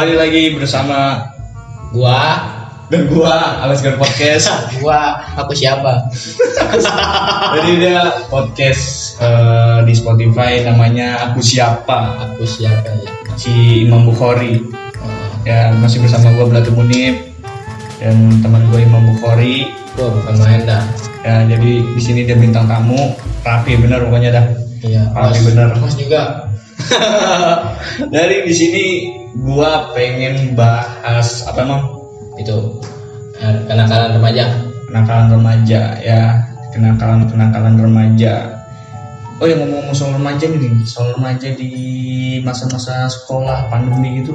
[0.00, 1.28] Kembali lagi bersama
[1.92, 2.40] Gua,
[2.88, 4.48] dan gua Alex Gar Podcast.
[4.80, 6.08] gua, aku siapa?
[7.60, 13.12] Jadi dia podcast eh, di Spotify namanya Aku Siapa Aku siapa ya?
[13.36, 14.64] si Imam Bukhari.
[15.04, 17.20] Oh, Ya masih bersama gua Belatu Munib
[18.00, 19.68] dan teman gua Imam Bukhari.
[20.00, 20.80] gua bukan main dah.
[21.28, 23.20] Ya jadi di sini dia bintang tamu.
[23.44, 24.44] Rapi bener pokoknya dah.
[24.80, 25.76] Iya, Ah, Mas, bener.
[25.76, 26.48] Mas juga.
[28.16, 28.84] Dari di sini
[29.38, 31.82] gua pengen bahas apa emang
[32.40, 32.80] Itu
[33.38, 34.44] eh, kenakalan remaja.
[34.90, 36.22] kenakalan remaja ya
[36.74, 38.58] kenakalan kenakalan remaja
[39.38, 41.70] oh ya ngomong-ngomong soal remaja nih soal remaja di
[42.42, 44.34] masa-masa sekolah pandemi gitu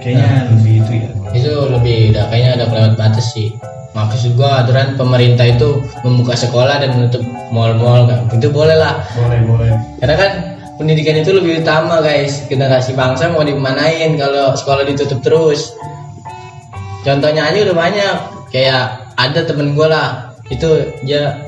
[0.00, 3.50] kayaknya lebih itu ya Itu lebih udah kayaknya ada kelewat batas sih.
[3.90, 8.26] Maksud gua aturan pemerintah itu membuka sekolah dan menutup mall-mall kan.
[8.30, 9.02] Itu boleh lah.
[9.18, 10.30] boleh boleh Karena kan
[10.76, 12.44] pendidikan itu lebih utama guys.
[12.46, 15.74] Generasi bangsa mau dimanain kalau sekolah ditutup terus.
[17.04, 18.16] Contohnya aja udah banyak.
[18.50, 20.32] Kayak ada temen gue lah.
[20.48, 21.38] Itu dia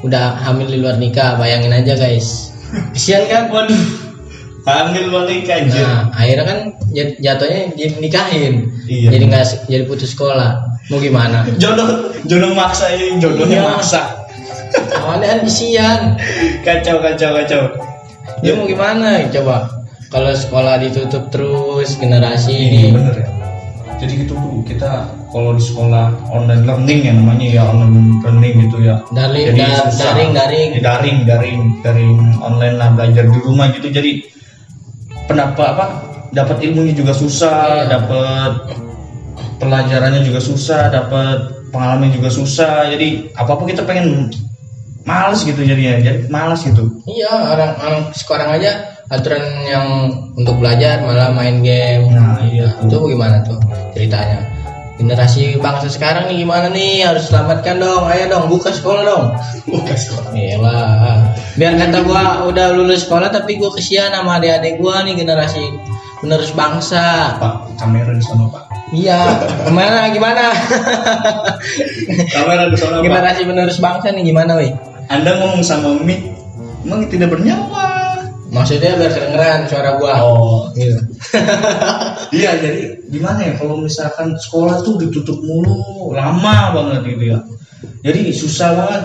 [0.00, 1.36] udah hamil di luar nikah.
[1.36, 2.54] Bayangin aja guys.
[2.94, 3.48] Kesian kan?
[3.54, 4.10] waduh
[4.60, 6.58] hamil balik anjir Nah, akhirnya kan
[6.92, 8.68] jat- jatuhnya dia nikahin.
[8.86, 9.08] Iya.
[9.16, 10.62] Jadi nggak jadi putus sekolah.
[10.92, 11.48] Mau gimana?
[11.62, 13.66] jodoh jodoh maksa ini jodohnya Iya.
[13.66, 14.02] maksa
[15.00, 16.00] Awalnya kan kesian.
[16.66, 17.62] kacau kacau kacau
[18.40, 19.24] Dia mau gimana?
[19.28, 19.56] Coba.
[20.10, 23.28] Kalau sekolah ditutup terus generasi ini ini bener ya
[24.00, 28.80] jadi gitu tuh kita kalau di sekolah online learning ya namanya ya online learning gitu
[28.80, 30.04] ya Daring, Jadi da- susah.
[30.10, 30.68] daring, daring.
[30.72, 34.24] Ya, daring daring daring online lah belajar di rumah gitu jadi
[35.28, 35.86] pendapat apa
[36.32, 37.92] dapat ilmunya juga susah Iya.
[37.92, 38.52] dapat
[39.60, 41.38] pelajarannya juga susah dapat
[41.70, 44.32] pengalaman juga susah jadi apa apa kita pengen
[45.02, 48.70] males gitu jadinya jadi males gitu Iya, orang orang sekarang aja
[49.08, 49.86] aturan yang
[50.38, 52.14] untuk belajar malah main game.
[52.14, 53.58] nah iya Itu gimana tuh
[53.90, 54.46] ceritanya?
[55.00, 57.08] Generasi bangsa sekarang nih gimana nih?
[57.08, 58.04] Harus selamatkan dong.
[58.06, 59.24] Ayo dong, buka sekolah dong.
[59.72, 61.32] bukan sekolah Iyalah.
[61.56, 65.64] Biar kata gua udah lulus sekolah tapi gua kesian sama adik-adik gua nih generasi
[66.20, 67.34] penerus bangsa.
[67.40, 69.18] pak kamera di sana pak Iya,
[69.64, 70.44] gimana gimana?
[72.30, 74.70] kamera di sana pak generasi penerus bangsa nih gimana, weh?
[75.10, 76.22] Anda ngomong sama mic
[76.86, 78.00] emang tidak bernyawa
[78.50, 80.14] Maksudnya biar kedengeran suara gua.
[80.26, 80.98] oh Gitu.
[82.30, 87.38] Iya jadi gimana ya kalau misalkan sekolah tuh ditutup mulu lama banget gitu ya.
[88.06, 89.04] Jadi susah banget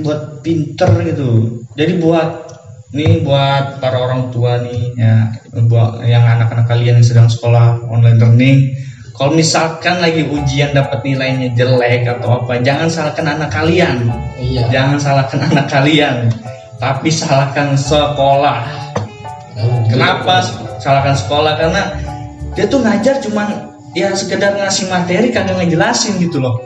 [0.00, 1.60] buat pinter gitu.
[1.76, 2.48] Jadi buat
[2.96, 5.36] nih buat para orang tua nih ya
[5.68, 8.58] buat yang anak-anak kalian yang sedang sekolah online learning
[9.16, 14.68] kalau misalkan lagi ujian dapat nilainya jelek atau apa jangan salahkan anak kalian Iya.
[14.68, 16.28] jangan salahkan anak kalian
[16.76, 18.60] tapi salahkan sekolah
[19.88, 20.44] Kenapa
[20.76, 21.56] salahkan sekolah?
[21.56, 21.96] Karena
[22.52, 26.60] dia tuh ngajar cuman ya sekedar ngasih materi kagak ngejelasin gitu loh.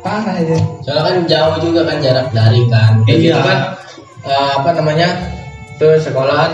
[0.00, 0.54] Parah ya.
[0.86, 3.02] Soalnya kan jauh juga kan jarak daring kan.
[3.04, 3.26] Kayak Iya.
[3.26, 3.58] gitu kan
[4.22, 5.08] eh, apa namanya?
[5.82, 6.52] Tuh sekolahan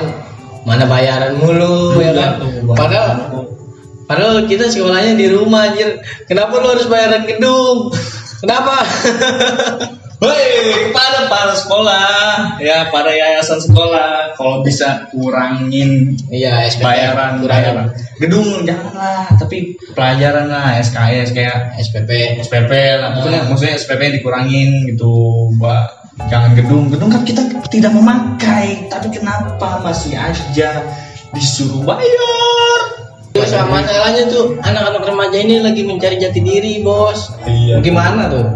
[0.64, 2.30] mana bayaran mulu ya kan.
[2.72, 3.08] Padahal
[4.06, 6.00] padahal kita sekolahnya di rumah anjir.
[6.30, 7.90] Kenapa lu harus bayaran gedung?
[8.40, 8.74] Kenapa?
[10.16, 17.60] Hei, pada para sekolah, ya para yayasan sekolah, kalau bisa kurangin iya, SPP bayaran, kurang
[17.60, 17.86] bayaran.
[18.16, 22.40] Gedung janganlah, tapi pelajaran lah SKS kayak SPP.
[22.48, 25.84] SPP lah, maksudnya, maksudnya SPP dikurangin gitu, mbak.
[26.32, 30.80] Jangan gedung, gedung kan kita tidak memakai, tapi kenapa masih aja
[31.36, 33.05] disuruh bayar?
[33.36, 37.36] Terus sama masalahnya tuh anak-anak remaja ini lagi mencari jati diri, Bos.
[37.44, 37.84] Iya.
[37.84, 38.48] Gimana tuh?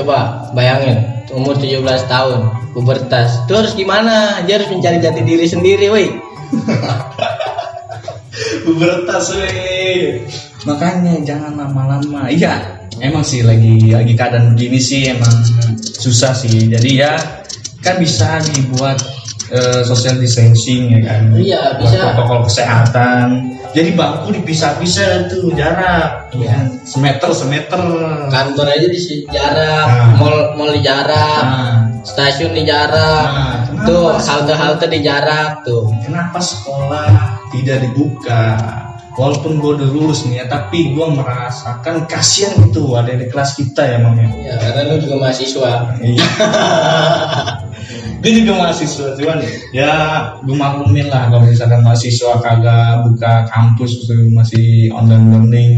[0.00, 1.04] Coba bayangin,
[1.36, 3.44] umur 17 tahun, pubertas.
[3.44, 4.40] Itu harus gimana?
[4.48, 6.08] Dia harus mencari jati diri sendiri, woi.
[8.64, 10.24] Pubertas weh.
[10.64, 12.32] Makanya jangan lama-lama.
[12.32, 15.44] Iya, emang sih lagi lagi keadaan begini sih emang
[15.76, 16.72] susah sih.
[16.72, 17.20] Jadi ya
[17.84, 18.96] kan bisa dibuat
[19.50, 21.22] eh, social distancing ya kan.
[21.34, 22.14] Iya, bisa.
[22.14, 23.54] Protokol kesehatan.
[23.70, 26.26] Jadi bangku dipisah-pisah tuh jarak.
[26.34, 26.66] Iya.
[26.82, 27.78] Semeter semeter.
[28.26, 28.98] Kantor aja di
[29.30, 30.10] jarak, Nah.
[30.18, 33.26] mall mall di jarak, Nah, stasiun di jarak.
[33.30, 35.86] Nah, tuh halte-halte di jarak tuh.
[36.02, 38.58] kenapa sekolah tidak dibuka?
[39.20, 43.84] Walaupun gue udah lulus nih ya, tapi gue merasakan kasihan gitu ada di kelas kita
[43.84, 44.28] ya mam ya.
[44.32, 45.72] Ya, karena lu juga mahasiswa.
[46.00, 46.26] Iya.
[48.20, 49.40] gue juga mahasiswa cuman
[49.72, 49.92] ya
[50.44, 55.72] gue maklumin lah kalau misalkan mahasiswa kagak buka kampus masih online learning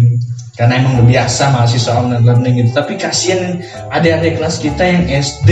[0.58, 3.62] karena emang udah biasa mahasiswa online learning gitu tapi kasihan
[3.94, 5.50] adik-adik kelas kita yang SD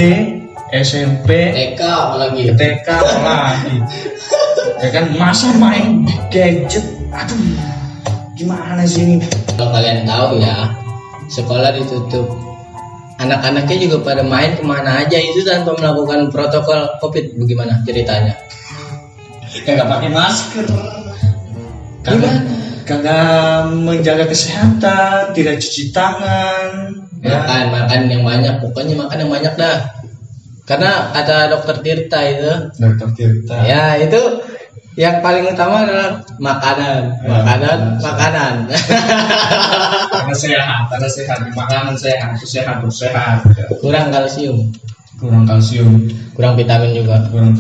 [0.70, 2.42] SMP TK apalagi.
[2.54, 3.76] TK apalagi
[4.82, 6.84] ya kan masa main gadget
[7.14, 7.80] aduh
[8.40, 9.16] gimana sih ini
[9.54, 10.72] Kalau kalian tahu ya,
[11.28, 12.25] sekolah ditutup.
[13.20, 17.37] Anak-anaknya juga pada main ke mana aja itu tanpa melakukan protokol COVID.
[17.37, 18.32] Bagaimana ceritanya?
[19.50, 20.66] kagak pakai masker
[22.06, 22.40] kagak Gimana?
[22.87, 26.70] kagak menjaga kesehatan tidak cuci tangan
[27.20, 28.54] ya Makan, makan yang banyak.
[28.64, 29.78] Pokoknya makan yang banyak dah.
[30.64, 34.16] Karena kata dokter Tirta itu, dokter Tirta ya itu
[34.98, 38.54] yang paling utama adalah makanan, makanan, makanan.
[40.10, 43.38] karena sehat karena sehat makanan sehat itu sehat itu sehat
[43.78, 44.75] kurang kalsium,
[45.22, 47.22] kurang kalsium kurang vitamin juga.
[47.31, 47.54] kurang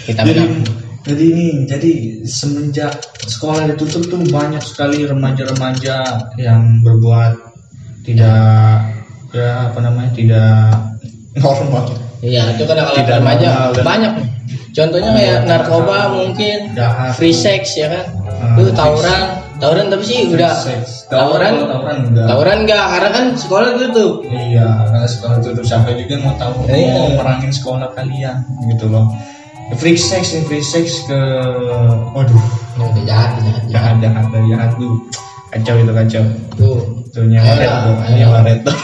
[0.00, 0.70] Vitamin jadi apa?
[1.00, 1.92] jadi ini jadi
[2.24, 2.92] semenjak
[3.26, 7.36] sekolah ditutup tuh banyak sekali remaja-remaja yang berbuat
[8.06, 8.88] tidak
[9.30, 10.70] ya apa namanya tidak
[11.36, 14.12] normal Iya, itu kan kalau remaja normal dan- banyak.
[14.70, 17.14] Contohnya kayak narkoba mungkin, Jahat.
[17.14, 18.06] free sex ya kan.
[18.40, 19.22] Ah, Itu tawuran,
[19.58, 20.54] tawuran tapi sih udah
[21.06, 24.12] tawuran, tawuran enggak tawuran enggak karena kan sekolah tutup.
[24.24, 26.94] iya karena sekolah tutup siapa juga mau tahu Iya.
[26.94, 29.12] mau merangin sekolah kalian gitu loh
[29.76, 31.20] free sex nih free sex ke
[32.10, 32.42] waduh
[32.72, 33.94] Ini udah jahat, jahat, jahat.
[34.00, 34.94] jahat jahat jahat tuh
[35.50, 36.24] kacau itu kacau
[36.56, 36.78] Tuh,
[37.10, 38.14] tuh nyawaret Ayo, tuh ayo.
[38.16, 38.76] nyawaret tuh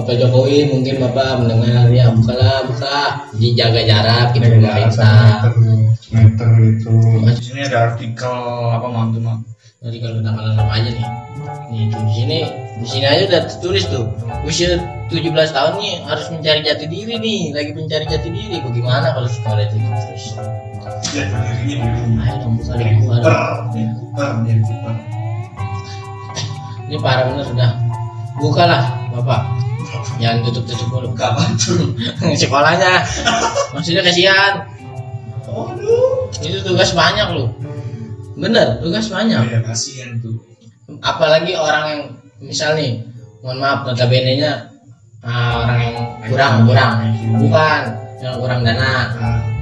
[0.00, 5.12] Bapak Jokowi mungkin Bapak mendengar ya bukalah buka dijaga jarak gitu Jaga jarak pemerintah.
[5.20, 5.52] meter
[6.08, 8.36] meter itu di sini ada artikel
[8.72, 9.38] apa mam tuh mam
[9.80, 11.08] Jadi kalau tanggalan remaja nih,
[11.72, 12.38] nih tuh di sini
[12.80, 14.12] di sini aja udah tertulis tuh.
[14.44, 14.76] Usia
[15.08, 18.60] 17 tahun nih harus mencari jati diri nih, lagi mencari jati diri.
[18.60, 20.24] Bagaimana kalau sekolah itu terus?
[21.16, 22.24] ya dirinya di rumah.
[22.28, 23.22] Ayo dong buka Cooper
[24.68, 24.94] Cooper
[26.92, 27.72] Ini parah bener udah.
[28.40, 28.82] Bukalah
[29.16, 29.42] bapak,
[30.20, 31.12] jangan tutup tutup mulu.
[31.12, 31.74] buka batu
[32.40, 33.04] Sekolahnya,
[33.74, 34.54] maksudnya kasihan.
[35.50, 36.30] Waduh.
[36.38, 37.50] Itu tugas banyak loh.
[38.38, 39.42] Bener, tugas banyak.
[39.50, 40.50] ya kasihan tuh
[40.98, 42.02] apalagi orang yang
[42.42, 43.06] misal nih
[43.46, 44.66] mohon maaf notabene nya
[45.22, 45.96] ah, orang yang
[46.26, 46.92] kurang kurang
[47.38, 47.82] bukan
[48.18, 48.92] yang kurang dana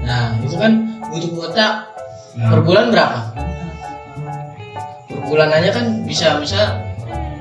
[0.02, 0.72] nah, itu kan
[1.12, 1.66] butuh kuota
[2.40, 2.48] nah.
[2.48, 3.18] per bulan berapa
[5.04, 6.80] per bulan aja kan bisa bisa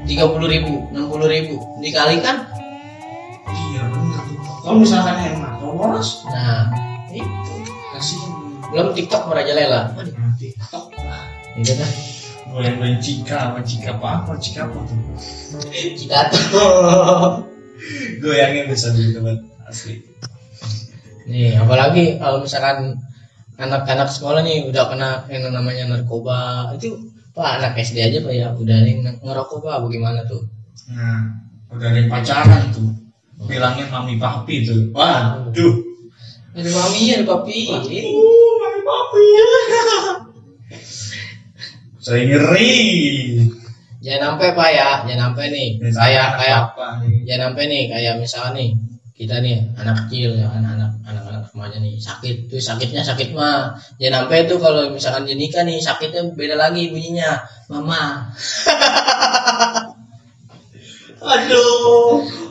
[0.04, 2.44] tiga puluh ribu enam puluh ribu dikalikan
[3.72, 4.22] iya benar
[4.62, 6.70] kalau misalkan hemat kalau boros nah.
[7.10, 7.54] itu
[7.96, 8.32] kasihan
[8.68, 11.24] belum tiktok merajalela Waduh, Nah, TikTok lah.
[11.56, 11.92] Itu kan?
[12.52, 14.08] Goyang goyang cika apa cika apa?
[14.24, 15.00] Apa cika apa tuh?
[15.72, 16.72] Kita tuh
[18.22, 20.04] goyangnya bisa begitu banget asli.
[21.32, 23.00] Nih, apalagi kalau misalkan
[23.56, 26.94] anak-anak sekolah nih udah kena yang namanya narkoba, itu
[27.32, 28.48] pak anak SD aja pak ya.
[28.56, 30.44] Udah yang ngerokok pak, bagaimana tuh?
[30.88, 31.20] nah
[31.68, 33.07] udah ada yang pacaran tuh
[33.46, 35.76] bilangnya mami papi tuh waduh.
[36.58, 37.70] Ada mami, ada papi.
[37.70, 39.26] Uh, mami papi.
[42.02, 42.74] Saya ngeri
[44.02, 45.70] Jangan sampai pak ya, jangan sampai nih.
[45.84, 47.18] Misalkan Kayak kayak apa nih.
[47.28, 48.70] jangan sampai nih kayak misalnya nih
[49.18, 52.36] kita nih anak kecil ya kan anak anak anak remaja nih sakit.
[52.50, 53.78] Tuh sakitnya sakit mah.
[54.02, 57.46] Jangan sampai tuh kalau misalkan dia nikah nih sakitnya beda lagi bunyinya.
[57.70, 58.34] Mama.
[61.22, 62.47] Aduh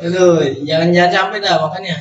[0.00, 1.96] aduh jangan jangan sampai dah makanya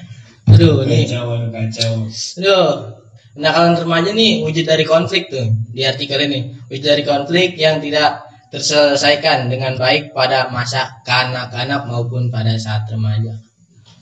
[0.50, 1.94] aduh nih kacau kacau
[2.40, 3.00] Aduh,
[3.36, 6.60] kenakalan remaja nih wujud dari konflik tuh di artikel ini.
[6.68, 13.38] Wujud dari konflik yang tidak terselesaikan dengan baik pada masa kanak-kanak maupun pada saat remaja.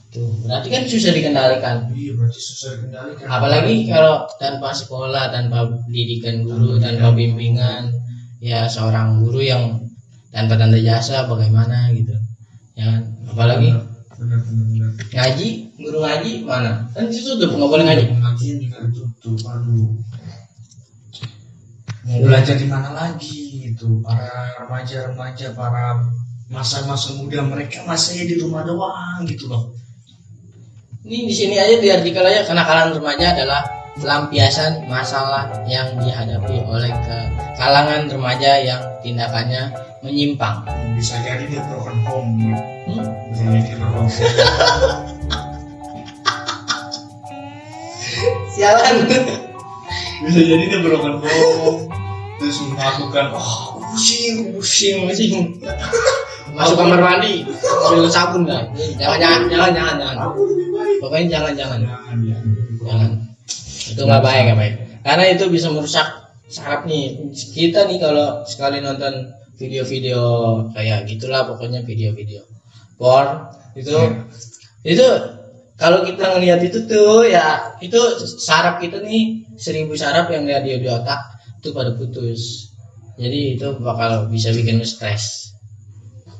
[0.08, 1.92] Tuh, berarti kan susah dikendalikan.
[1.92, 7.92] iya berarti susah dikendalikan Apalagi kalau tanpa sekolah, tanpa pendidikan guru, tanpa bimbingan,
[8.40, 9.84] ya seorang guru yang
[10.32, 12.16] tanpa tanda jasa bagaimana gitu.
[12.78, 13.02] Ya?
[13.26, 13.74] Apalagi
[14.18, 16.86] benar benar benar ngaji, guru ngaji mana?
[16.94, 18.04] Kan itu tuh nggak boleh ngaji.
[18.14, 19.90] pengajian juga ditutup aduh
[22.08, 26.08] mau belajar di mana lagi itu para remaja-remaja para
[26.48, 29.76] masa-masa muda mereka masih di rumah doang gitu loh
[31.04, 33.60] Ini di sini aja di artikel aja kenakalan remaja adalah
[33.98, 37.18] pelampiasan masalah yang dihadapi oleh ke
[37.58, 40.62] kalangan remaja yang tindakannya menyimpang.
[40.94, 42.30] bisa jadi dia broken home
[42.88, 43.04] Hmm?
[43.34, 44.10] bisa jadi broken home
[48.54, 48.94] Sialan.
[50.26, 51.78] bisa jadi dia broken home
[52.38, 55.34] terus melakukan oh pusing Pusing, pusing.
[56.58, 57.44] Masuk kamar mandi,
[57.86, 58.72] ambil sabun kan?
[58.98, 60.16] Jangan, jangan, jangan, jangan, jangan.
[60.98, 62.38] Pokoknya jangan, jangan, jangan ya
[62.82, 63.10] jangan.
[63.94, 64.74] Itu nggak baik, nggak baik.
[65.04, 66.08] Karena itu bisa merusak
[66.48, 67.32] saraf nih.
[67.32, 70.20] Kita nih kalau sekali nonton video-video
[70.76, 72.44] kayak gitulah, pokoknya video-video
[72.98, 73.46] porn
[73.78, 73.94] itu
[74.82, 75.06] itu
[75.78, 77.96] kalau kita ngelihat itu tuh ya itu
[78.42, 82.74] saraf kita nih seribu saraf yang ada di, di otak itu pada putus.
[83.18, 85.54] Jadi itu bakal bisa bikin stres.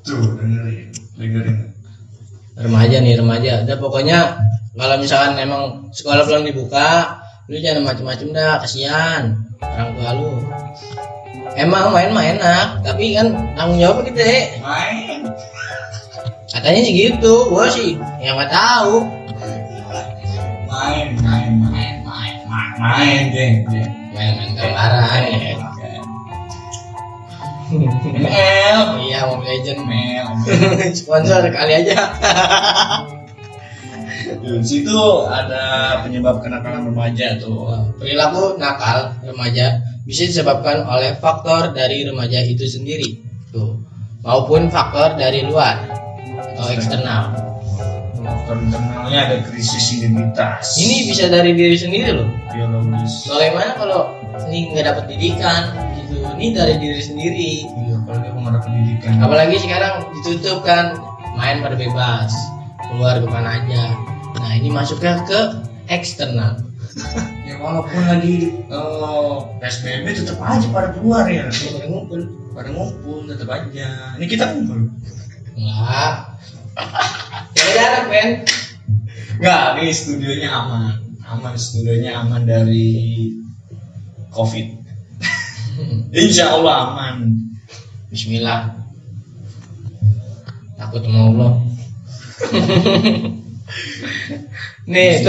[0.03, 1.57] Tuh dengerin dengerin.
[2.59, 3.53] Remaja nih remaja.
[3.63, 4.19] Udah pokoknya
[4.75, 9.33] kalau misalkan emang sekolah belum dibuka lu jangan macem-macem dah kasihan.
[9.65, 10.29] Orang tua lu.
[11.57, 15.25] Emang main mah enak tapi kan tanggung jawabnya gede main.
[16.53, 19.09] Katanya sih gitu gua sih yang nggak tahu.
[20.69, 21.95] Main main main.
[22.05, 25.57] Main main main geng geng main-main gambaran ya
[28.17, 29.81] ML iya Mobile Legend.
[29.89, 30.29] ML
[31.01, 31.97] sponsor kali aja
[34.37, 37.93] di situ ada penyebab kenakalan remaja tuh.
[37.97, 43.21] Perilaku nakal remaja bisa disebabkan oleh faktor dari remaja itu sendiri
[43.53, 43.81] tuh
[44.25, 45.85] maupun faktor dari luar
[46.57, 47.33] atau eksternal.
[48.19, 50.77] faktor internalnya ada krisis identitas.
[50.77, 52.29] Ini bisa dari diri sendiri loh.
[52.53, 53.25] Biologis.
[53.25, 54.01] Bagaimana kalau
[54.53, 56.21] ini nggak dapat didikan gitu?
[56.37, 57.51] Ini dari diri sendiri.
[57.65, 57.97] Iya
[58.49, 59.21] ada pendidikan.
[59.21, 60.97] Apalagi sekarang ditutup kan
[61.37, 62.33] main pada bebas
[62.89, 63.83] keluar ke mana aja
[64.39, 65.41] nah ini masuknya ke
[65.91, 66.63] eksternal.
[67.49, 71.49] Ya walaupun lagi eh, PSBB tetap aja pada keluar ya.
[71.49, 72.21] Pada ngumpul.
[72.53, 74.21] Pada ngumpul tetap aja.
[74.21, 74.93] Ini kita ngumpul.
[75.57, 76.37] Enggak.
[77.57, 78.29] Ya jarak men
[79.41, 81.01] Enggak, ini studionya aman.
[81.25, 83.33] Aman studionya aman dari
[84.29, 84.77] covid.
[86.13, 87.33] Insya Allah aman.
[88.13, 88.77] Bismillah.
[90.77, 91.53] Takut sama Allah
[94.93, 95.25] nih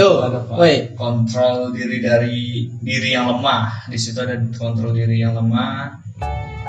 [0.50, 0.96] woi.
[0.96, 3.90] Kontrol diri dari diri yang lemah.
[3.92, 6.00] Di situ ada kontrol diri yang lemah.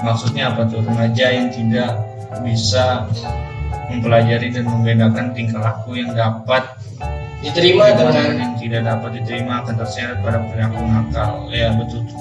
[0.01, 0.83] Maksudnya apa tuh?
[0.83, 1.95] Remaja yang tidak
[2.41, 3.07] bisa
[3.91, 6.63] mempelajari dan membedakan tingkah laku yang dapat
[7.41, 11.31] diterima dengan yang tidak dapat diterima akan terseret pada perilaku nakal.
[11.51, 12.19] Ya betul tuh.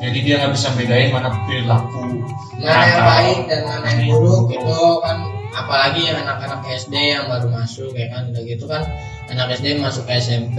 [0.00, 2.24] Jadi dia nggak bisa bedain mana perilaku
[2.60, 5.18] mana yang baik dan mana yang buruk itu kan
[5.64, 8.32] apalagi yang anak-anak SD yang baru masuk ya kan?
[8.32, 8.82] Udah gitu kan
[9.30, 10.58] anak SD masuk ke SMP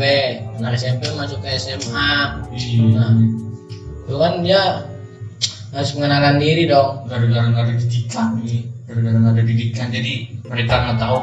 [0.62, 2.12] anak SMP masuk ke SMA
[2.56, 2.84] Iya.
[2.96, 3.14] Nah.
[4.08, 4.62] itu kan dia
[5.72, 7.08] harus mengenalkan diri dong.
[7.08, 9.88] Gara-gara nggak ada didikan nih gara-gara nggak ada didikan.
[9.92, 10.14] Jadi
[10.48, 11.20] mereka nggak tahu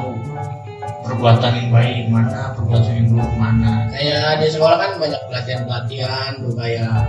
[1.09, 6.53] perbuatan yang baik mana perbuatan yang buruk mana kayak di sekolah kan banyak pelatihan-pelatihan tuh
[6.53, 7.01] kayak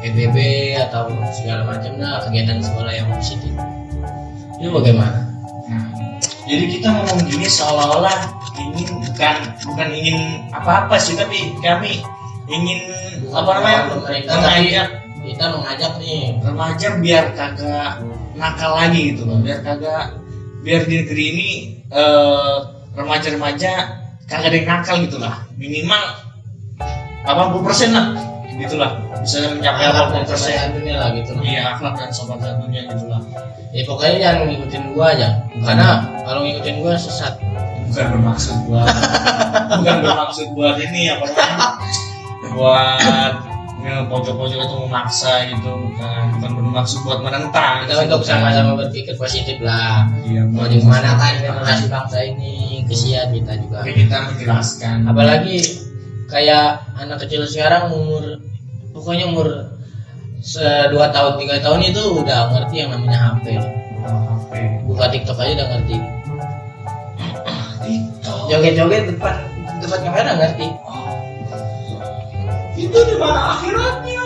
[0.00, 0.36] PBB
[0.88, 3.52] atau segala macam lah kegiatan sekolah yang positif.
[4.56, 5.29] Itu bagaimana
[6.50, 8.18] jadi kita ngomong gini seolah-olah
[8.58, 9.36] ingin bukan
[9.70, 10.18] bukan ingin
[10.50, 12.02] apa-apa sih tapi kami
[12.50, 12.90] ingin
[13.30, 14.88] apa namanya Pemerintah, mengajak.
[15.22, 16.24] kita mengajak nih.
[16.42, 17.90] Remaja biar kagak
[18.34, 20.18] nakal lagi gitu loh biar kagak
[20.66, 21.48] biar di negeri ini
[21.86, 22.56] eh,
[22.98, 23.72] remaja-remaja
[24.26, 25.46] kagak ada yang nakal gitu lah.
[25.54, 26.02] Minimal
[27.30, 28.29] 80% persen lah
[28.60, 28.90] gitulah.
[29.24, 30.52] Bisa mencapai akhlak dan 80% persen.
[30.52, 31.42] sopan dunia lah gitu lah.
[31.42, 33.22] iya akhlak dan sopan santunnya gitu lah
[33.70, 35.28] ya pokoknya jangan ngikutin gua aja.
[35.62, 35.88] Karena
[36.26, 37.34] kalau ngikutin gua sesat.
[37.90, 38.86] Bukan bermaksud buat
[39.82, 41.68] bukan bermaksud buat ini apa namanya?
[42.54, 43.34] Buat
[44.06, 46.22] pojok-pojok itu memaksa gitu bukan.
[46.38, 50.06] Bukan bermaksud buat menentang kita untuk sama-sama berpikir positif lah.
[50.22, 53.82] Iya, mau di mana kan generasi bangsa ini kesian kita juga.
[53.82, 55.58] Kita menjelaskan apalagi
[56.30, 58.38] kayak anak kecil sekarang umur
[58.90, 59.48] pokoknya umur
[60.90, 64.50] dua tahun tiga tahun itu udah ngerti yang namanya HP HP
[64.88, 65.96] buka TikTok aja udah ngerti.
[67.84, 68.40] TikTok.
[68.50, 69.34] Joget-joget depan
[69.84, 70.66] depan kamera ngerti?
[72.80, 73.40] Itu di mana?
[73.58, 74.22] Akhiratnya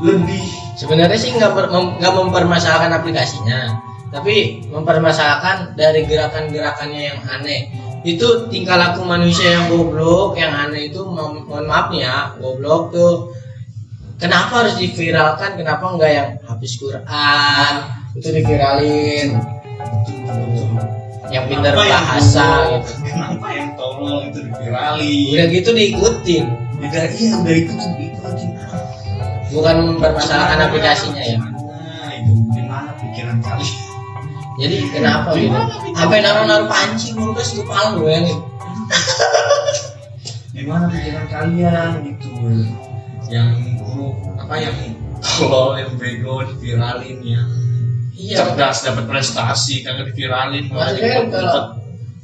[0.00, 0.44] lebih.
[0.80, 1.52] Sebenarnya sih nggak
[2.00, 3.80] nggak mempermasalahkan aplikasinya.
[4.10, 11.04] Tapi mempermasalahkan dari gerakan-gerakannya yang aneh itu tingkah laku manusia yang goblok yang aneh itu
[11.04, 13.36] mo- mohon maaf nih ya goblok tuh.
[14.20, 17.74] Kenapa harus diviralkan kenapa nggak yang habis Quran
[18.16, 19.28] itu diviralin?
[21.30, 22.92] Yang pintar yang bahasa gitu.
[23.06, 25.32] Kenapa yang tolol itu diviralin?
[25.36, 26.44] Udah gitu diikutin.
[26.80, 28.50] Udah iya udah itu diikutin
[29.50, 31.38] bukan mempermasalahkan aplikasinya ya?
[32.22, 32.32] itu?
[32.54, 33.89] Gimana pikiran kalian?
[34.60, 36.70] Jadi kenapa gitu Gimana pikiran sampai naruh naruh kalian?
[36.70, 38.26] panci kulkas di kepala lu yang
[40.50, 42.28] Gimana pikiran kalian gitu?
[43.30, 43.50] Yang
[43.80, 44.76] buruk apa yang
[45.22, 47.48] kalau yang bego diviralin yang
[48.12, 51.62] iya cerdas dapat prestasi kagak diviralin maksudnya kalau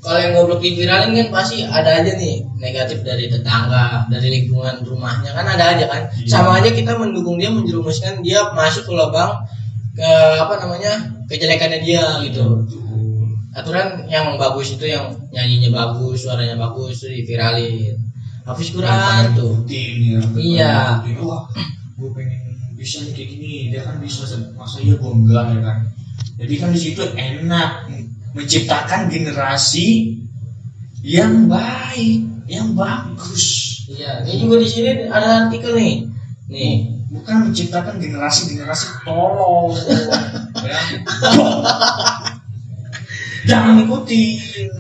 [0.03, 5.31] kalau yang goblok diviralin kan pasti ada aja nih negatif dari tetangga dari lingkungan rumahnya
[5.33, 6.29] kan ada aja kan Iya.
[6.29, 9.47] sama aja kita mendukung dia menjerumuskan dia masuk ke lubang
[9.95, 10.93] ke apa namanya
[11.27, 12.67] kejelekannya dia gitu
[13.57, 17.97] aturan yang bagus itu yang nyanyinya bagus suaranya bagus itu diviralin
[18.47, 20.23] Hafiz Quran tuh ya.
[20.39, 20.75] Iya.
[21.19, 21.51] Wah,
[21.99, 23.75] gue pengen bisa kayak gini.
[23.75, 24.23] Dia kan bisa.
[24.55, 25.79] Masa iya gue enggak ya kan.
[26.39, 27.91] Jadi kan di situ enak
[28.39, 30.15] menciptakan generasi
[31.03, 33.75] yang baik, yang bagus.
[33.87, 36.11] iya ini juga di sini ada artikel nih
[36.51, 36.75] nih
[37.07, 39.71] Bukan menciptakan generasi-generasi tolol.
[43.51, 44.71] Jangan ikutin.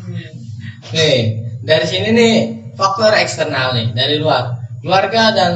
[0.90, 1.18] Nih,
[1.62, 2.34] dari sini nih
[2.74, 4.58] faktor eksternal nih dari luar.
[4.82, 5.52] Keluarga dan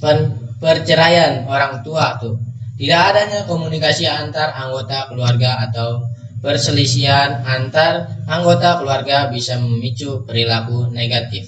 [0.00, 2.36] pen- perceraian orang tua tuh.
[2.74, 6.10] Tidak adanya komunikasi antar anggota keluarga atau
[6.42, 11.46] perselisihan antar anggota keluarga bisa memicu perilaku negatif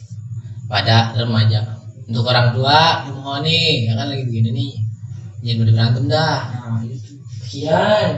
[0.70, 1.66] pada remaja.
[2.06, 4.85] Untuk orang tua, mohon nih, ya kan lagi begini nih.
[5.44, 6.40] Jangan pada berantem dah.
[6.52, 7.12] Nah, itu.
[7.46, 8.08] Kian,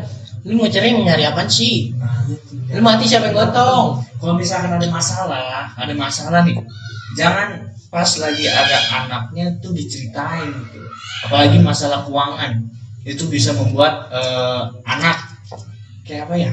[0.46, 1.92] lu mau cerai nyari apaan sih?
[1.96, 2.54] Nah, itu.
[2.74, 4.08] Lu mati siapa yang gotong?
[4.18, 6.58] kalau misalkan ada masalah ada masalah nih
[7.14, 10.82] jangan pas lagi ada anaknya tuh diceritain gitu
[11.26, 12.66] apalagi masalah keuangan
[13.06, 15.18] itu bisa membuat eh, anak
[16.04, 16.52] kayak apa ya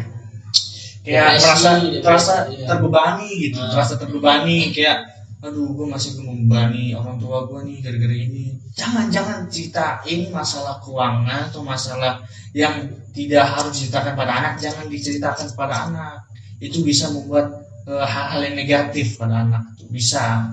[1.05, 2.65] kayak depresi, terasa iya.
[2.69, 3.69] terbebani gitu Ah.
[3.73, 4.97] terasa terbebani kayak
[5.45, 8.57] aduh gue masih membebani orang tua gue nih gara-gara ini.
[8.73, 12.25] Jangan jangan ceritain masalah keuangan atau masalah
[12.57, 14.53] yang tidak harus diceritakan pada anak.
[14.57, 16.15] Jangan diceritakan pada anak.
[16.57, 19.87] Itu bisa membuat eh, hal-hal yang negatif pada anak tuh.
[19.93, 20.49] Bisa.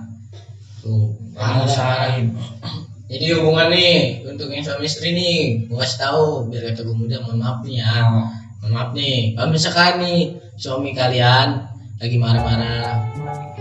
[0.83, 2.35] Tuh, usahain
[3.07, 7.21] Jadi hubungan nih untuk yang suami istri nih, gue kasih tahu biar kata gue muda
[7.23, 8.27] mohon maaf nih ya, Oh,
[8.65, 9.37] mohon maaf nih.
[9.37, 10.21] Kalau misalkan nih
[10.57, 11.61] suami kalian
[12.03, 13.12] lagi marah-marah,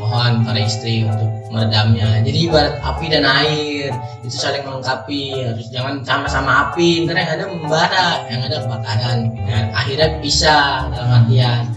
[0.02, 2.26] mohon para istri untuk meredamnya.
[2.26, 3.94] Jadi ibarat api dan air
[4.26, 9.18] itu saling melengkapi, harus jangan sama-sama api, ntar yang ada membara, yang ada kebakaran.
[9.46, 11.70] Dan akhirnya bisa dalam artian.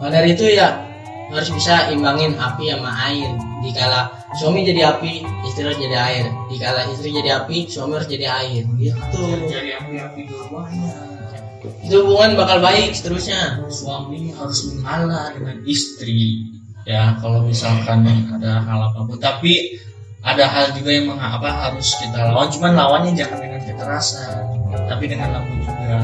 [0.00, 0.80] Maka dari itu ya
[1.28, 3.28] harus bisa imbangin api sama air.
[3.60, 4.08] Dikala
[4.40, 6.26] suami jadi api, istri harus jadi air.
[6.48, 8.62] Dikala istri jadi api, suami harus jadi air.
[8.80, 9.20] Gitu.
[9.52, 10.92] jadi api-api dua-duanya
[11.82, 13.66] Itu hubungan bakal baik seterusnya.
[13.68, 16.55] suami harus mengalah dengan istri
[16.86, 19.18] ya kalau misalkan ada hal apa pun.
[19.18, 19.76] Tapi
[20.22, 22.46] ada hal juga yang meng- apa harus kita lawan.
[22.48, 24.42] Cuman lawannya jangan dengan kekerasan
[24.86, 25.98] tapi dengan lembut juga.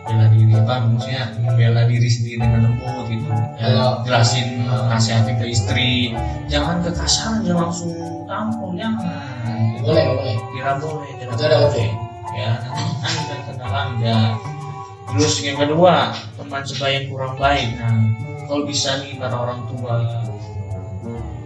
[0.00, 3.30] Bela diri apa maksudnya membela diri sendiri dengan lembut gitu.
[3.60, 6.14] Ya, Kalau- jelasin nasihatin ke istri.
[6.50, 7.94] Jangan kekasaran jangan langsung
[8.26, 9.06] tampol jangan.
[9.80, 10.36] Boleh, boleh.
[10.50, 11.70] tidak boleh tidak Itu ada boleh.
[11.70, 11.84] oke.
[12.30, 12.82] ya nanti
[13.26, 14.18] kan kenalan ya.
[15.10, 17.74] Terus yang kedua teman sebaya yang kurang baik.
[17.74, 17.94] Nah
[18.50, 20.02] kalau bisa nih para orang tua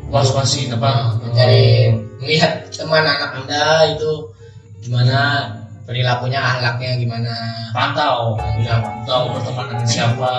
[0.09, 1.93] was wasin apa Mencari
[2.25, 4.33] melihat teman anak anda itu
[4.81, 5.53] gimana
[5.85, 7.33] perilakunya, ahlaknya gimana.
[7.77, 10.35] pantau ya pantau berteman dengan siapa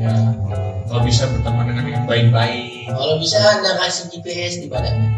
[0.00, 0.14] ya
[0.88, 5.10] kalau bisa berteman dengan yang baik-baik Kalau bisa anda kasih GPS di badannya.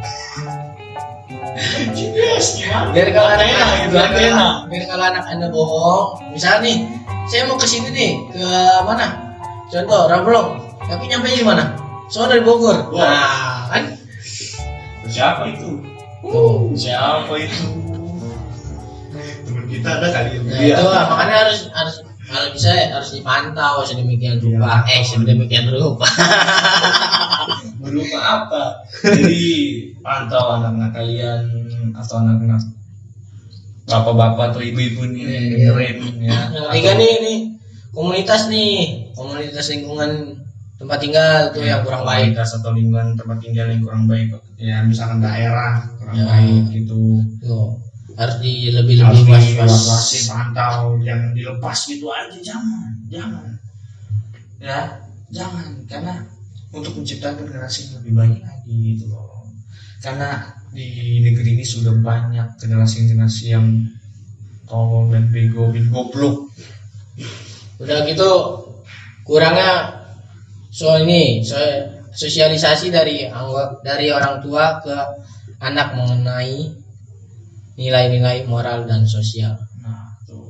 [1.96, 4.54] GPS gimana Biar kalau anak Enak gitu, biar, enak.
[4.70, 6.76] biar kalau anak anda bohong, misalnya nih,
[7.30, 8.46] saya mau ke sini nih, ke
[8.86, 9.06] mana?
[9.70, 10.63] Contoh, Rablong.
[10.84, 11.76] Tapi nyampe di mana?
[12.12, 12.92] Soalnya dari Bogor.
[12.92, 13.00] Wah.
[13.00, 13.84] Nah, kan?
[15.04, 15.78] siapa itu
[16.24, 16.72] Tuh.
[16.74, 17.64] siapa itu
[19.44, 21.94] teman kita ada kali Nah, itu lah, makanya harus harus
[22.24, 24.80] kalau bisa ya, harus dipantau sedemikian rupa.
[24.88, 26.08] Eh, sedemikian rupa.
[27.84, 28.64] berupa apa
[29.04, 29.44] jadi
[30.00, 31.44] pantau anak-anak kalian
[31.92, 32.62] atau anak-anak
[33.84, 37.38] bapak-bapak atau ibu-ibu nih yang dengerin ya Yang ketiga nih, nih
[37.92, 40.10] komunitas nih, komunitas lingkungan
[40.84, 42.36] tempat tinggal tuh yang kurang baik.
[42.36, 44.28] kualitas atau lingkungan tempat tinggal yang kurang baik
[44.60, 46.24] ya misalkan daerah kurang Ya.
[46.28, 47.24] baik gitu.
[47.40, 47.80] Tuh,
[48.14, 53.48] harus di lebih lebih was diwaswasi pantau jangan dilepas gitu aja jangan jangan.
[54.60, 55.00] Ya
[55.32, 56.14] jangan karena
[56.70, 59.48] untuk menciptakan generasi yang lebih baik lagi gitu loh.
[60.04, 63.88] Karena di negeri ini sudah banyak generasi-generasi yang
[64.68, 66.52] tolol dan bego dan goblok.
[67.80, 68.30] Udah gitu
[69.24, 70.03] kurangnya
[70.74, 71.54] so ini so,
[72.10, 73.30] sosialisasi dari
[73.86, 74.96] dari orang tua ke
[75.62, 76.66] anak mengenai
[77.78, 79.54] nilai-nilai moral dan sosial.
[79.82, 80.46] nah tuh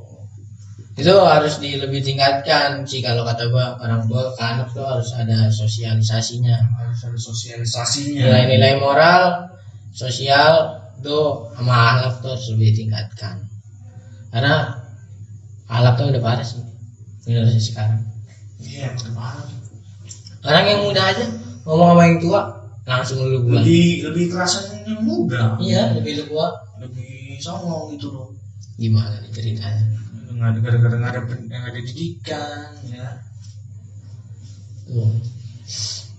[0.97, 5.13] Itu harus di lebih tingkatkan sih kalau kata gua orang tua ke anak tuh harus
[5.13, 6.57] ada sosialisasinya.
[6.81, 9.49] harus ada sosialisasinya Nilai-nilai moral,
[9.93, 10.73] sosial
[11.05, 13.35] tuh sama akhlak tuh harus lebih ditingkatkan.
[14.33, 14.73] Karena
[15.69, 16.61] akhlak tuh udah parah sih
[17.25, 18.01] generasi sekarang.
[18.61, 19.64] iya benar
[20.45, 21.25] Orang yang muda aja
[21.65, 22.41] ngomong sama yang tua
[22.85, 23.59] langsung lu gua.
[23.59, 26.53] lebih lebih kerasan yang muda Iya, lebih lu gua.
[26.77, 28.29] lebih songong gitu loh
[28.77, 29.83] Gimana nih ceritanya?
[30.35, 33.07] nggak ada nggak ada pen- nggak ada didikan ya
[34.85, 35.09] Tuh.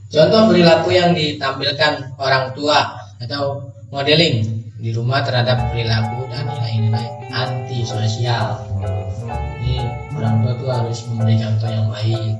[0.08, 2.82] Contoh perilaku yang ditampilkan orang tua
[3.20, 4.42] atau modeling
[4.76, 8.66] di rumah terhadap perilaku dan nilai-nilai antisosial.
[9.22, 9.76] Jadi
[10.16, 12.32] orang tua tuh harus memberi contoh yang baik.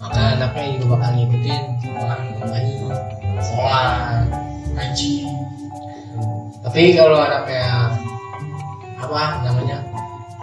[0.00, 2.76] Maka anaknya juga bakal ngikutin orang yang baik,
[3.44, 4.24] sholat,
[4.72, 5.12] ngaji.
[6.64, 7.92] Tapi kalau anaknya
[8.96, 9.78] apa namanya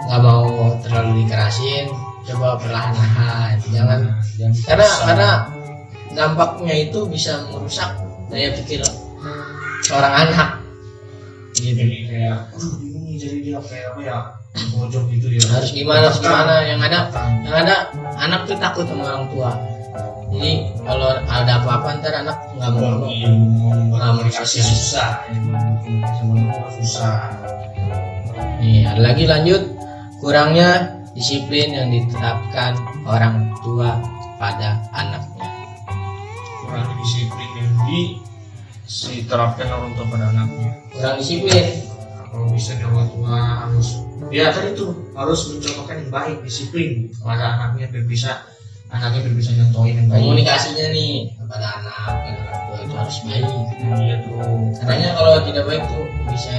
[0.05, 0.45] nggak mau
[0.85, 1.89] terlalu dikerasin,
[2.29, 3.99] coba perlahan-lahan, jangan.
[4.69, 5.29] Karena karena
[6.13, 7.97] dampaknya itu bisa merusak
[8.29, 8.85] daya pikir
[9.81, 10.49] seorang anak.
[11.57, 11.73] Gitu.
[11.73, 14.17] jadi kayak aduh bingung jadi dia kayak apa ya
[14.55, 15.41] pojok gitu ya.
[15.51, 16.53] Harus gimana harus gimana?
[16.65, 16.99] Yang ada
[17.45, 17.75] yang ada
[18.17, 19.51] anak tuh takut sama orang tua.
[20.27, 20.51] Jadi
[20.83, 22.81] kalau ada apa-apa ntar anak nggak mau.
[22.83, 23.29] Ngomong Iya,
[23.87, 24.61] Nggak mau dikasih.
[24.61, 25.11] susah
[26.77, 27.17] susah.
[28.61, 29.63] Nih ada lagi lanjut.
[30.17, 32.73] Kurangnya disiplin yang diterapkan
[33.05, 34.01] orang tua
[34.41, 35.47] pada anaknya.
[36.65, 37.71] Kurang disiplin yang
[38.89, 40.69] diterapkan orang tua pada anaknya.
[40.91, 41.86] Kurang disiplin
[42.37, 43.33] kalau bisa nih orang tua
[43.65, 43.87] harus
[44.29, 48.45] ya tadi tuh harus mencontohkan yang baik disiplin kepada anaknya biar bisa
[48.93, 50.21] anaknya biar bisa nyontohin yang baik.
[50.21, 53.45] Komunikasinya nih kepada anak kepada orang tua itu harus baik.
[53.97, 54.37] Iya tuh.
[54.85, 56.51] Karena kalau tidak baik tuh bisa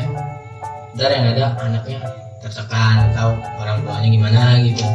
[0.98, 1.98] ntar yang ada anaknya
[2.42, 4.86] tertekan tahu orang tuanya gimana gitu.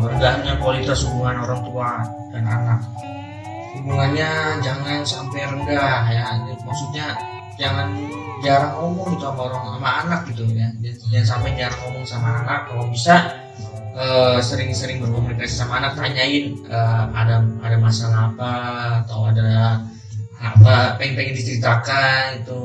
[0.00, 1.90] rendahnya kualitas hubungan orang tua
[2.32, 2.80] dan anak.
[3.76, 6.24] Hubungannya jangan sampai rendah ya.
[6.64, 7.20] Maksudnya
[7.60, 7.92] jangan
[8.40, 10.68] jarang ngomong gitu sama orang sama anak gitu ya.
[11.12, 12.60] Jangan sampai jarang ngomong sama anak.
[12.72, 13.14] Kalau bisa
[13.94, 18.52] eh, sering-sering berkomunikasi sama anak tanyain eh, ada ada masalah apa
[19.04, 19.84] atau ada
[20.40, 22.58] apa pengen pengen diceritakan itu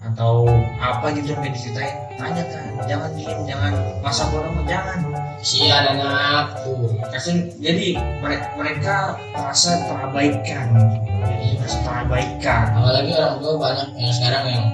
[0.00, 0.48] atau
[0.80, 4.98] apa gitu yang pengen diceritain tanyakan jangan diem jangan masa bodoh jangan
[5.44, 6.88] Kasihan anak tuh.
[7.12, 8.94] kasih jadi mereka, mereka
[9.30, 10.72] merasa terabaikan
[11.20, 14.64] jadi merasa terabaikan Apalagi orang tua banyak yang sekarang yang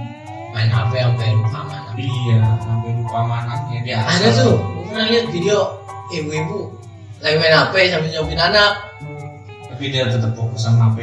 [0.50, 1.94] main HP sampai lupa sama anak.
[1.98, 5.58] iya sampai lupa anaknya dia Ada tuh, gue pernah lihat video
[6.08, 6.58] ibu-ibu
[7.18, 8.72] lagi main HP sambil nyopin anak.
[9.66, 10.98] tapi dia tetap fokus sama HP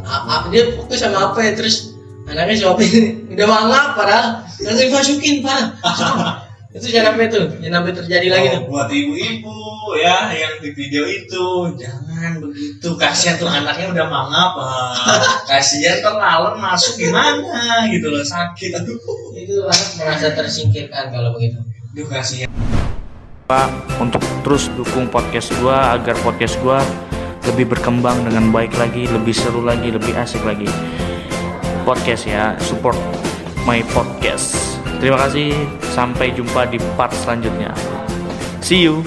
[0.00, 2.94] A- a- dia fokus sama HP terus anaknya nyopin
[3.34, 5.66] udah mangap padahal langsung dimasukin parah.
[6.70, 8.62] itu jangan sampai tuh, jangan sampai terjadi lagi tuh.
[8.62, 9.58] Oh, buat ibu-ibu
[9.98, 14.94] ya yang di video itu jangan begitu kasihan tuh anaknya udah mangap ah.
[15.50, 18.94] kasihan tuh malam masuk gimana gitu loh sakit aduh
[19.34, 21.58] Itu anak merasa tersingkirkan kalau begitu.
[21.90, 22.46] aduh kasihan
[23.98, 26.78] untuk terus dukung podcast gua agar podcast gua
[27.50, 30.68] lebih berkembang dengan baik lagi, lebih seru lagi, lebih asik lagi.
[31.82, 32.94] Podcast ya, support
[33.64, 34.78] my podcast.
[35.00, 35.56] Terima kasih,
[35.90, 37.74] sampai jumpa di part selanjutnya.
[38.62, 39.02] See you.